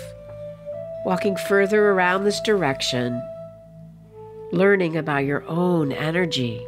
walking 1.06 1.36
further 1.36 1.90
around 1.90 2.24
this 2.24 2.40
direction, 2.40 3.22
learning 4.52 4.96
about 4.96 5.24
your 5.24 5.42
own 5.48 5.92
energy, 5.92 6.66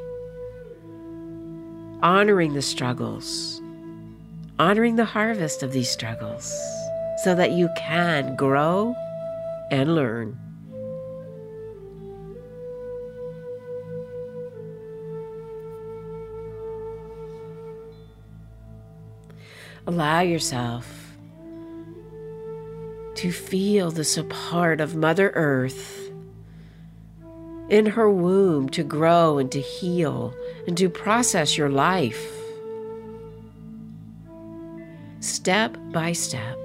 honoring 2.02 2.54
the 2.54 2.62
struggles 2.62 3.60
honoring 4.58 4.96
the 4.96 5.04
harvest 5.04 5.62
of 5.62 5.72
these 5.72 5.88
struggles 5.88 6.50
so 7.22 7.34
that 7.34 7.52
you 7.52 7.68
can 7.76 8.34
grow 8.34 8.94
and 9.70 9.94
learn. 9.94 10.36
Allow 19.86 20.20
yourself 20.20 21.07
to 23.18 23.32
feel 23.32 23.90
the 23.90 24.04
support 24.04 24.80
of 24.80 24.94
Mother 24.94 25.32
Earth 25.34 26.12
in 27.68 27.84
her 27.84 28.08
womb 28.08 28.68
to 28.68 28.84
grow 28.84 29.38
and 29.38 29.50
to 29.50 29.60
heal 29.60 30.32
and 30.68 30.78
to 30.78 30.88
process 30.88 31.58
your 31.58 31.68
life 31.68 32.32
step 35.18 35.76
by 35.90 36.12
step. 36.12 36.56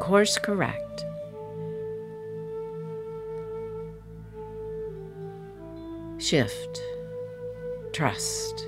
Course 0.00 0.38
correct. 0.38 1.04
Shift. 6.16 6.82
Trust. 7.92 8.65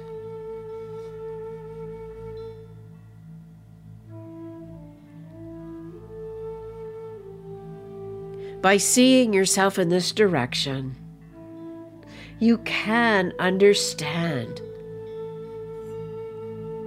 By 8.60 8.76
seeing 8.76 9.32
yourself 9.32 9.78
in 9.78 9.88
this 9.88 10.10
direction, 10.10 10.96
you 12.40 12.58
can 12.58 13.32
understand 13.38 14.60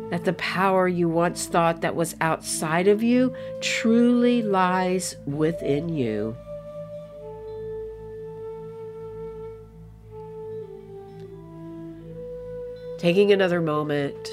that 0.09 0.25
the 0.25 0.33
power 0.33 0.89
you 0.89 1.07
once 1.07 1.45
thought 1.45 1.79
that 1.79 1.95
was 1.95 2.15
outside 2.19 2.89
of 2.89 3.01
you 3.01 3.33
truly 3.61 4.41
lies 4.41 5.15
within 5.25 5.87
you. 5.87 6.35
Taking 12.97 13.31
another 13.31 13.61
moment 13.61 14.29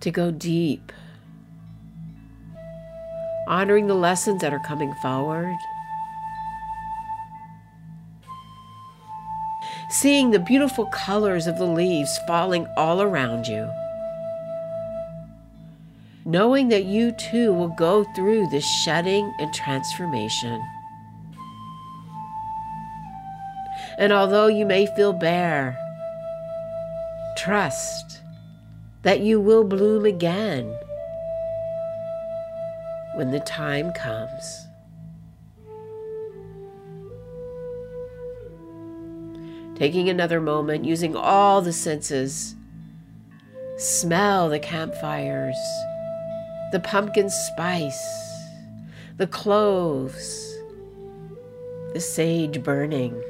to 0.00 0.10
go 0.10 0.32
deep, 0.32 0.92
honoring 3.50 3.86
the 3.86 3.94
lessons 3.94 4.40
that 4.40 4.54
are 4.54 4.60
coming 4.60 4.94
forward. 5.02 5.58
seeing 9.90 10.30
the 10.30 10.38
beautiful 10.38 10.86
colors 10.86 11.48
of 11.48 11.58
the 11.58 11.66
leaves 11.66 12.18
falling 12.26 12.66
all 12.76 13.02
around 13.02 13.46
you. 13.46 13.68
Knowing 16.24 16.68
that 16.68 16.84
you 16.84 17.10
too 17.10 17.52
will 17.52 17.74
go 17.76 18.04
through 18.14 18.48
this 18.48 18.64
shedding 18.64 19.32
and 19.40 19.52
transformation. 19.52 20.62
And 23.98 24.12
although 24.12 24.46
you 24.46 24.64
may 24.64 24.86
feel 24.94 25.12
bare, 25.12 25.76
trust 27.36 28.20
that 29.02 29.20
you 29.20 29.40
will 29.40 29.64
bloom 29.64 30.04
again 30.04 30.72
when 33.20 33.30
the 33.30 33.40
time 33.40 33.92
comes. 33.92 34.66
Taking 39.74 40.08
another 40.08 40.40
moment, 40.40 40.86
using 40.86 41.14
all 41.14 41.60
the 41.60 41.74
senses. 41.74 42.54
Smell 43.76 44.48
the 44.48 44.58
campfires, 44.58 45.58
the 46.72 46.80
pumpkin 46.80 47.28
spice, 47.28 48.02
the 49.18 49.26
cloves, 49.26 50.56
the 51.92 52.00
sage 52.00 52.62
burning. 52.62 53.22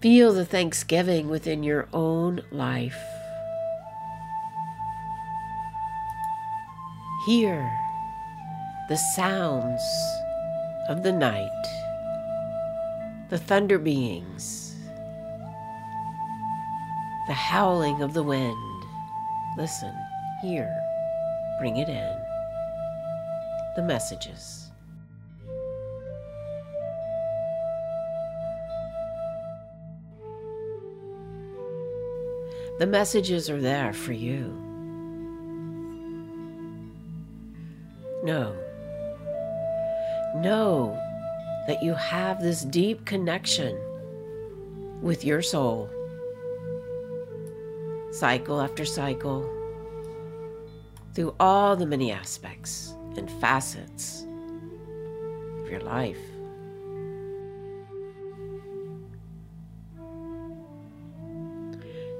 Feel 0.00 0.32
the 0.32 0.46
thanksgiving 0.46 1.28
within 1.28 1.62
your 1.62 1.88
own 1.92 2.40
life. 2.50 3.15
Hear 7.26 7.68
the 8.88 8.96
sounds 8.96 9.82
of 10.88 11.02
the 11.02 11.10
night, 11.10 11.50
the 13.30 13.36
thunder 13.38 13.80
beings, 13.80 14.76
the 17.26 17.34
howling 17.34 18.00
of 18.00 18.14
the 18.14 18.22
wind. 18.22 18.84
Listen, 19.58 19.92
hear, 20.40 20.72
bring 21.58 21.78
it 21.78 21.88
in. 21.88 22.16
The 23.74 23.82
messages. 23.82 24.70
The 32.78 32.86
messages 32.86 33.50
are 33.50 33.60
there 33.60 33.92
for 33.92 34.12
you. 34.12 34.65
Know. 38.26 38.56
Know 40.34 40.98
that 41.68 41.80
you 41.80 41.94
have 41.94 42.42
this 42.42 42.62
deep 42.62 43.04
connection 43.04 43.78
with 45.00 45.24
your 45.24 45.42
soul. 45.42 45.88
Cycle 48.10 48.60
after 48.60 48.84
cycle, 48.84 49.48
through 51.14 51.36
all 51.38 51.76
the 51.76 51.86
many 51.86 52.10
aspects 52.10 52.94
and 53.16 53.30
facets 53.40 54.26
of 55.60 55.70
your 55.70 55.82
life. 55.82 56.18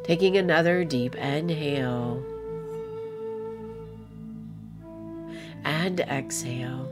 Taking 0.04 0.36
another 0.36 0.84
deep 0.84 1.16
inhale 1.16 2.24
and 5.86 6.00
exhale. 6.00 6.90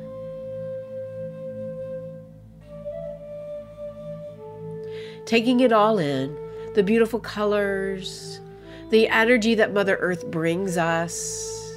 Taking 5.26 5.61
it 5.61 5.72
all 5.72 5.98
in 5.98 6.38
the 6.74 6.85
beautiful 6.85 7.18
colors, 7.18 8.40
the 8.90 9.09
energy 9.09 9.57
that 9.57 9.72
Mother 9.72 9.96
Earth 9.96 10.30
brings 10.30 10.76
us, 10.76 11.76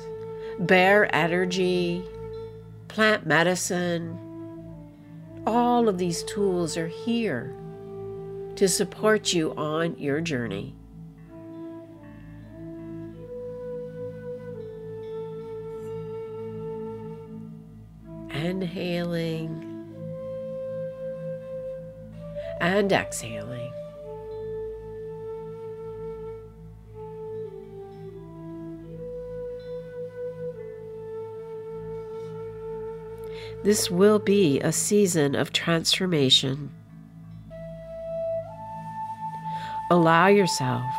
bear 0.59 1.13
energy, 1.15 2.03
plant 2.87 3.25
medicine. 3.25 4.19
All 5.47 5.89
of 5.89 5.97
these 5.97 6.23
tools 6.23 6.77
are 6.77 6.87
here 6.87 7.51
to 8.57 8.67
support 8.67 9.33
you 9.33 9.55
on 9.55 9.97
your 9.97 10.21
journey. 10.21 10.76
And 22.67 22.91
exhaling. 22.91 23.71
This 33.63 33.89
will 33.89 34.19
be 34.19 34.59
a 34.59 34.73
season 34.73 35.33
of 35.33 35.53
transformation. 35.53 36.69
Allow 39.89 40.27
yourself 40.27 40.93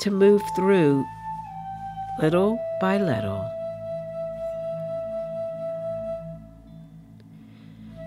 to 0.00 0.10
move 0.10 0.42
through 0.54 1.06
little 2.20 2.58
by 2.82 2.98
little. 2.98 3.53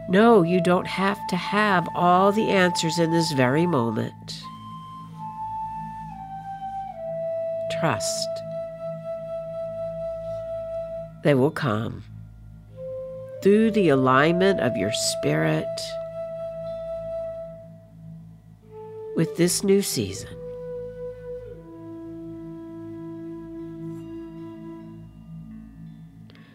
No, 0.10 0.42
you 0.42 0.62
don't 0.62 0.88
have 0.88 1.20
to 1.28 1.36
have 1.36 1.88
all 1.94 2.32
the 2.32 2.50
answers 2.50 2.98
in 2.98 3.12
this 3.12 3.34
very 3.34 3.68
moment. 3.68 4.42
Trust. 7.80 8.30
They 11.24 11.34
will 11.34 11.52
come 11.52 12.06
through 13.44 13.72
the 13.72 13.90
alignment 13.90 14.62
of 14.62 14.78
your 14.78 14.94
spirit 14.94 15.68
with 19.18 19.36
this 19.36 19.62
new 19.62 19.82
season. 19.82 20.30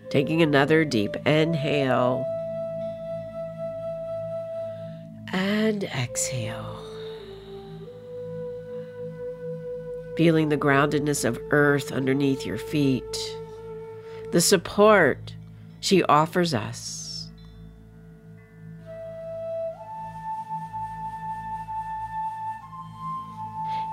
Taking 0.08 0.40
another 0.40 0.84
deep 0.86 1.16
inhale 1.26 2.24
and 5.32 5.84
exhale. 5.84 6.78
Feeling 10.16 10.50
the 10.50 10.58
groundedness 10.58 11.24
of 11.24 11.40
earth 11.50 11.90
underneath 11.90 12.44
your 12.44 12.58
feet, 12.58 13.36
the 14.30 14.40
support 14.40 15.34
she 15.80 16.02
offers 16.04 16.52
us. 16.52 17.30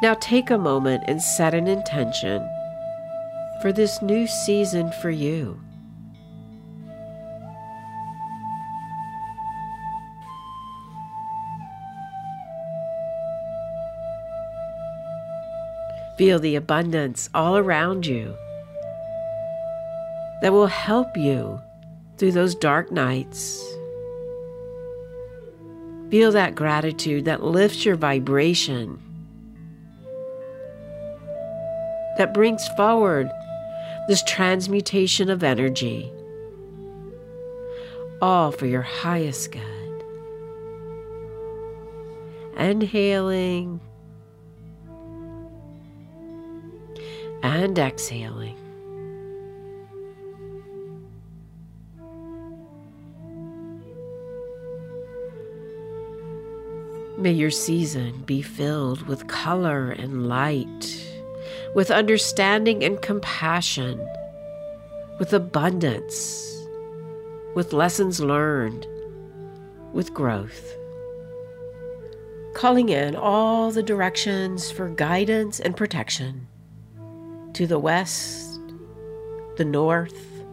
Now 0.01 0.13
take 0.13 0.49
a 0.49 0.57
moment 0.57 1.03
and 1.07 1.21
set 1.21 1.53
an 1.53 1.67
intention 1.67 2.47
for 3.61 3.73
this 3.73 4.01
new 4.01 4.27
season 4.27 4.91
for 4.91 5.09
you. 5.09 5.59
Feel 16.19 16.37
the 16.37 16.57
abundance 16.57 17.29
all 17.33 17.55
around 17.55 18.05
you 18.05 18.35
that 20.41 20.51
will 20.51 20.67
help 20.67 21.15
you 21.15 21.61
through 22.17 22.33
those 22.33 22.55
dark 22.55 22.91
nights. 22.91 23.63
Feel 26.11 26.33
that 26.33 26.55
gratitude 26.55 27.23
that 27.23 27.41
lifts 27.41 27.85
your 27.85 27.95
vibration, 27.95 28.99
that 32.17 32.33
brings 32.33 32.67
forward 32.75 33.31
this 34.09 34.21
transmutation 34.23 35.29
of 35.29 35.41
energy, 35.41 36.11
all 38.21 38.51
for 38.51 38.65
your 38.65 38.81
highest 38.81 39.53
good. 39.53 40.03
Inhaling 42.57 43.79
and 47.43 47.77
exhaling. 47.77 48.57
May 57.17 57.31
your 57.31 57.51
season 57.51 58.23
be 58.25 58.41
filled 58.41 59.05
with 59.07 59.27
color 59.27 59.91
and 59.91 60.29
light, 60.29 61.05
with 61.75 61.91
understanding 61.91 62.81
and 62.83 63.01
compassion, 63.01 63.99
with 65.19 65.33
abundance, 65.33 66.65
with 67.55 67.73
lessons 67.73 68.21
learned, 68.21 68.87
with 69.91 70.13
growth. 70.13 70.77
Calling 72.53 72.87
in 72.87 73.17
all 73.17 73.71
the 73.71 73.83
directions 73.83 74.71
for 74.71 74.87
guidance 74.87 75.59
and 75.59 75.75
protection 75.75 76.47
to 77.53 77.67
the 77.67 77.79
west, 77.79 78.59
the 79.57 79.65
north, 79.65 80.43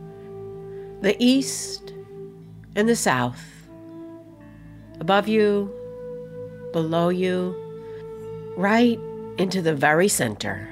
the 1.01 1.17
east, 1.19 1.93
and 2.75 2.89
the 2.89 2.97
south. 2.97 3.43
Above 5.01 5.29
you, 5.29 5.71
below 6.73 7.09
you, 7.09 7.55
right 8.57 8.99
into 9.39 9.61
the 9.63 9.75
very 9.75 10.09
center. 10.09 10.69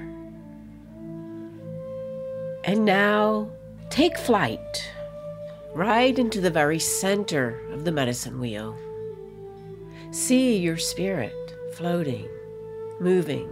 And 2.65 2.85
now 2.85 3.51
take 3.91 4.17
flight 4.17 4.91
right 5.75 6.17
into 6.21 6.41
the 6.41 6.51
very 6.51 6.79
center 6.79 7.61
of 7.73 7.85
the 7.85 7.91
medicine 7.91 8.39
wheel. 8.39 8.77
See 10.13 10.57
your 10.57 10.77
spirit 10.77 11.35
floating, 11.75 12.29
moving, 13.01 13.51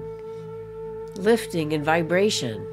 lifting 1.16 1.72
and 1.72 1.84
vibration, 1.84 2.66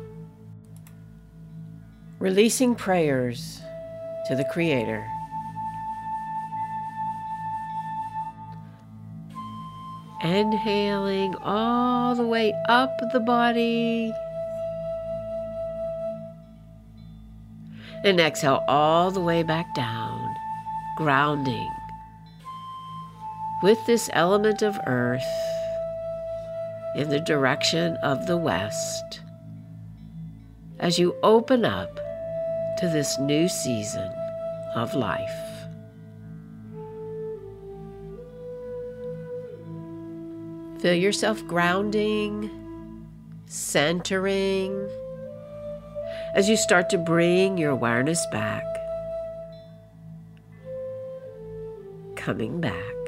releasing 2.19 2.75
prayers 2.75 3.61
to 4.27 4.35
the 4.35 4.45
Creator. 4.45 5.05
Inhaling 10.21 11.35
all 11.41 12.13
the 12.15 12.25
way 12.25 12.53
up 12.67 12.91
the 13.13 13.19
body. 13.19 14.13
And 18.03 18.19
exhale 18.19 18.63
all 18.67 19.11
the 19.11 19.21
way 19.21 19.43
back 19.43 19.73
down, 19.75 20.35
grounding 20.97 21.69
with 23.61 23.85
this 23.85 24.09
element 24.13 24.61
of 24.61 24.79
earth 24.87 25.21
in 26.95 27.09
the 27.09 27.19
direction 27.19 27.95
of 27.97 28.25
the 28.25 28.37
west, 28.37 29.21
as 30.79 30.97
you 30.97 31.15
open 31.23 31.65
up 31.65 31.99
to 32.77 32.87
this 32.87 33.19
new 33.19 33.47
season 33.47 34.11
of 34.75 34.95
life. 34.95 35.35
Feel 40.79 40.93
yourself 40.93 41.45
grounding, 41.45 42.49
centering, 43.45 44.89
as 46.33 46.47
you 46.47 46.55
start 46.55 46.89
to 46.89 46.97
bring 46.97 47.57
your 47.57 47.71
awareness 47.71 48.25
back, 48.31 48.63
coming 52.15 52.61
back. 52.61 52.98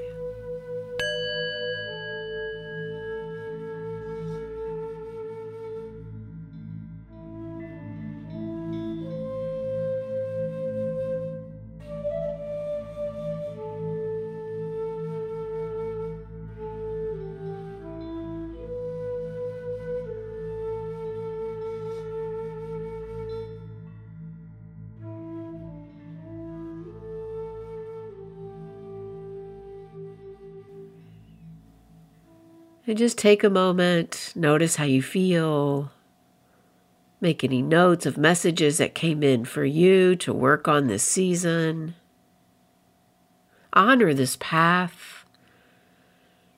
And 32.87 32.97
just 32.97 33.17
take 33.17 33.43
a 33.43 33.49
moment, 33.49 34.33
notice 34.35 34.77
how 34.77 34.85
you 34.85 35.03
feel. 35.03 35.91
Make 37.19 37.43
any 37.43 37.61
notes 37.61 38.07
of 38.07 38.17
messages 38.17 38.79
that 38.79 38.95
came 38.95 39.21
in 39.21 39.45
for 39.45 39.63
you 39.63 40.15
to 40.17 40.33
work 40.33 40.67
on 40.67 40.87
this 40.87 41.03
season. 41.03 41.93
Honor 43.73 44.13
this 44.13 44.35
path 44.39 45.25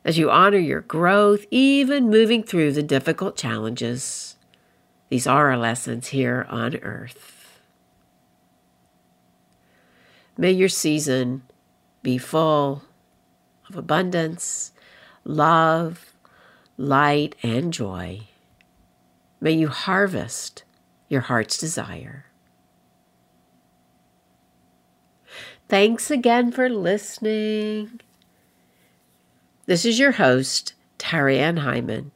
as 0.06 0.18
you 0.18 0.30
honor 0.30 0.58
your 0.58 0.82
growth, 0.82 1.46
even 1.52 2.10
moving 2.10 2.44
through 2.44 2.72
the 2.72 2.84
difficult 2.84 3.38
challenges. 3.38 4.36
These 5.10 5.28
are 5.28 5.52
our 5.52 5.58
lessons 5.58 6.08
here 6.08 6.46
on 6.50 6.76
earth. 6.78 7.60
May 10.38 10.52
your 10.52 10.70
season 10.70 11.44
be 12.02 12.18
full 12.18 12.84
of 13.70 13.76
abundance, 13.76 14.72
love, 15.24 16.13
light, 16.78 17.36
and 17.44 17.74
joy. 17.74 18.28
May 19.40 19.52
you 19.52 19.68
harvest 19.68 20.64
your 21.10 21.22
heart's 21.22 21.58
desire. 21.58 22.26
Thanks 25.68 26.12
again 26.12 26.52
for 26.52 26.70
listening. 26.70 28.00
This 29.66 29.86
is 29.86 29.98
your 29.98 30.14
host, 30.14 30.74
Terri 31.00 31.38
Ann 31.38 31.58
Heiman. 31.58 32.12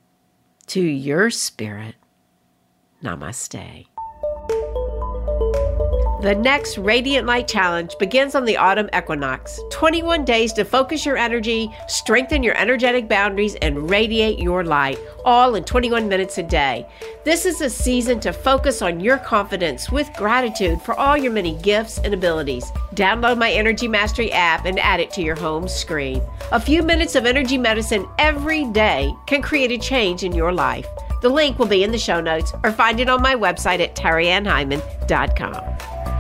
To 0.68 0.82
your 0.82 1.30
spirit, 1.30 1.96
namaste. 3.04 3.88
The 6.28 6.36
next 6.36 6.78
Radiant 6.78 7.26
Light 7.26 7.48
Challenge 7.48 7.98
begins 8.00 8.36
on 8.36 8.44
the 8.44 8.58
autumn 8.58 8.90
equinox. 8.94 9.62
21 9.72 10.26
days 10.26 10.52
to 10.52 10.66
focus 10.66 11.06
your 11.06 11.16
energy, 11.16 11.74
strengthen 11.88 12.44
your 12.44 12.58
energetic 12.58 13.08
boundaries, 13.08 13.56
and 13.56 13.90
radiate 13.90 14.38
your 14.38 14.66
light, 14.66 15.00
all 15.24 15.56
in 15.56 15.64
21 15.64 16.10
minutes 16.10 16.38
a 16.38 16.44
day. 16.44 16.86
This 17.24 17.46
is 17.46 17.62
a 17.62 17.70
season 17.70 18.20
to 18.20 18.34
focus 18.34 18.82
on 18.82 19.00
your 19.00 19.20
confidence 19.20 19.90
with 19.90 20.12
gratitude 20.18 20.82
for 20.82 21.00
all 21.00 21.16
your 21.16 21.32
many 21.32 21.56
gifts 21.60 21.98
and 22.00 22.14
abilities. 22.14 22.74
Download 22.94 23.38
my 23.38 23.50
Energy 23.50 23.88
Mastery 23.88 24.30
app 24.34 24.66
and 24.66 24.80
add 24.80 25.00
it 25.00 25.12
to 25.12 25.22
your 25.22 25.36
home 25.36 25.70
screen. 25.70 26.22
A 26.52 26.60
few 26.60 26.84
minutes 26.84 27.16
of 27.16 27.26
energy 27.26 27.58
medicine 27.58 28.06
every 28.20 28.66
day 28.66 29.14
can 29.28 29.42
create 29.42 29.72
a 29.72 29.78
change 29.78 30.26
in 30.26 30.36
your 30.36 30.52
life. 30.52 30.88
The 31.22 31.30
link 31.30 31.58
will 31.58 31.68
be 31.68 31.86
in 31.86 31.92
the 31.92 31.98
show 31.98 32.20
notes 32.20 32.52
or 32.66 32.74
find 32.74 33.00
it 33.00 33.08
on 33.08 33.22
my 33.22 33.34
website 33.34 33.80
at 33.80 33.96
terriannheiman.com. 33.96 36.17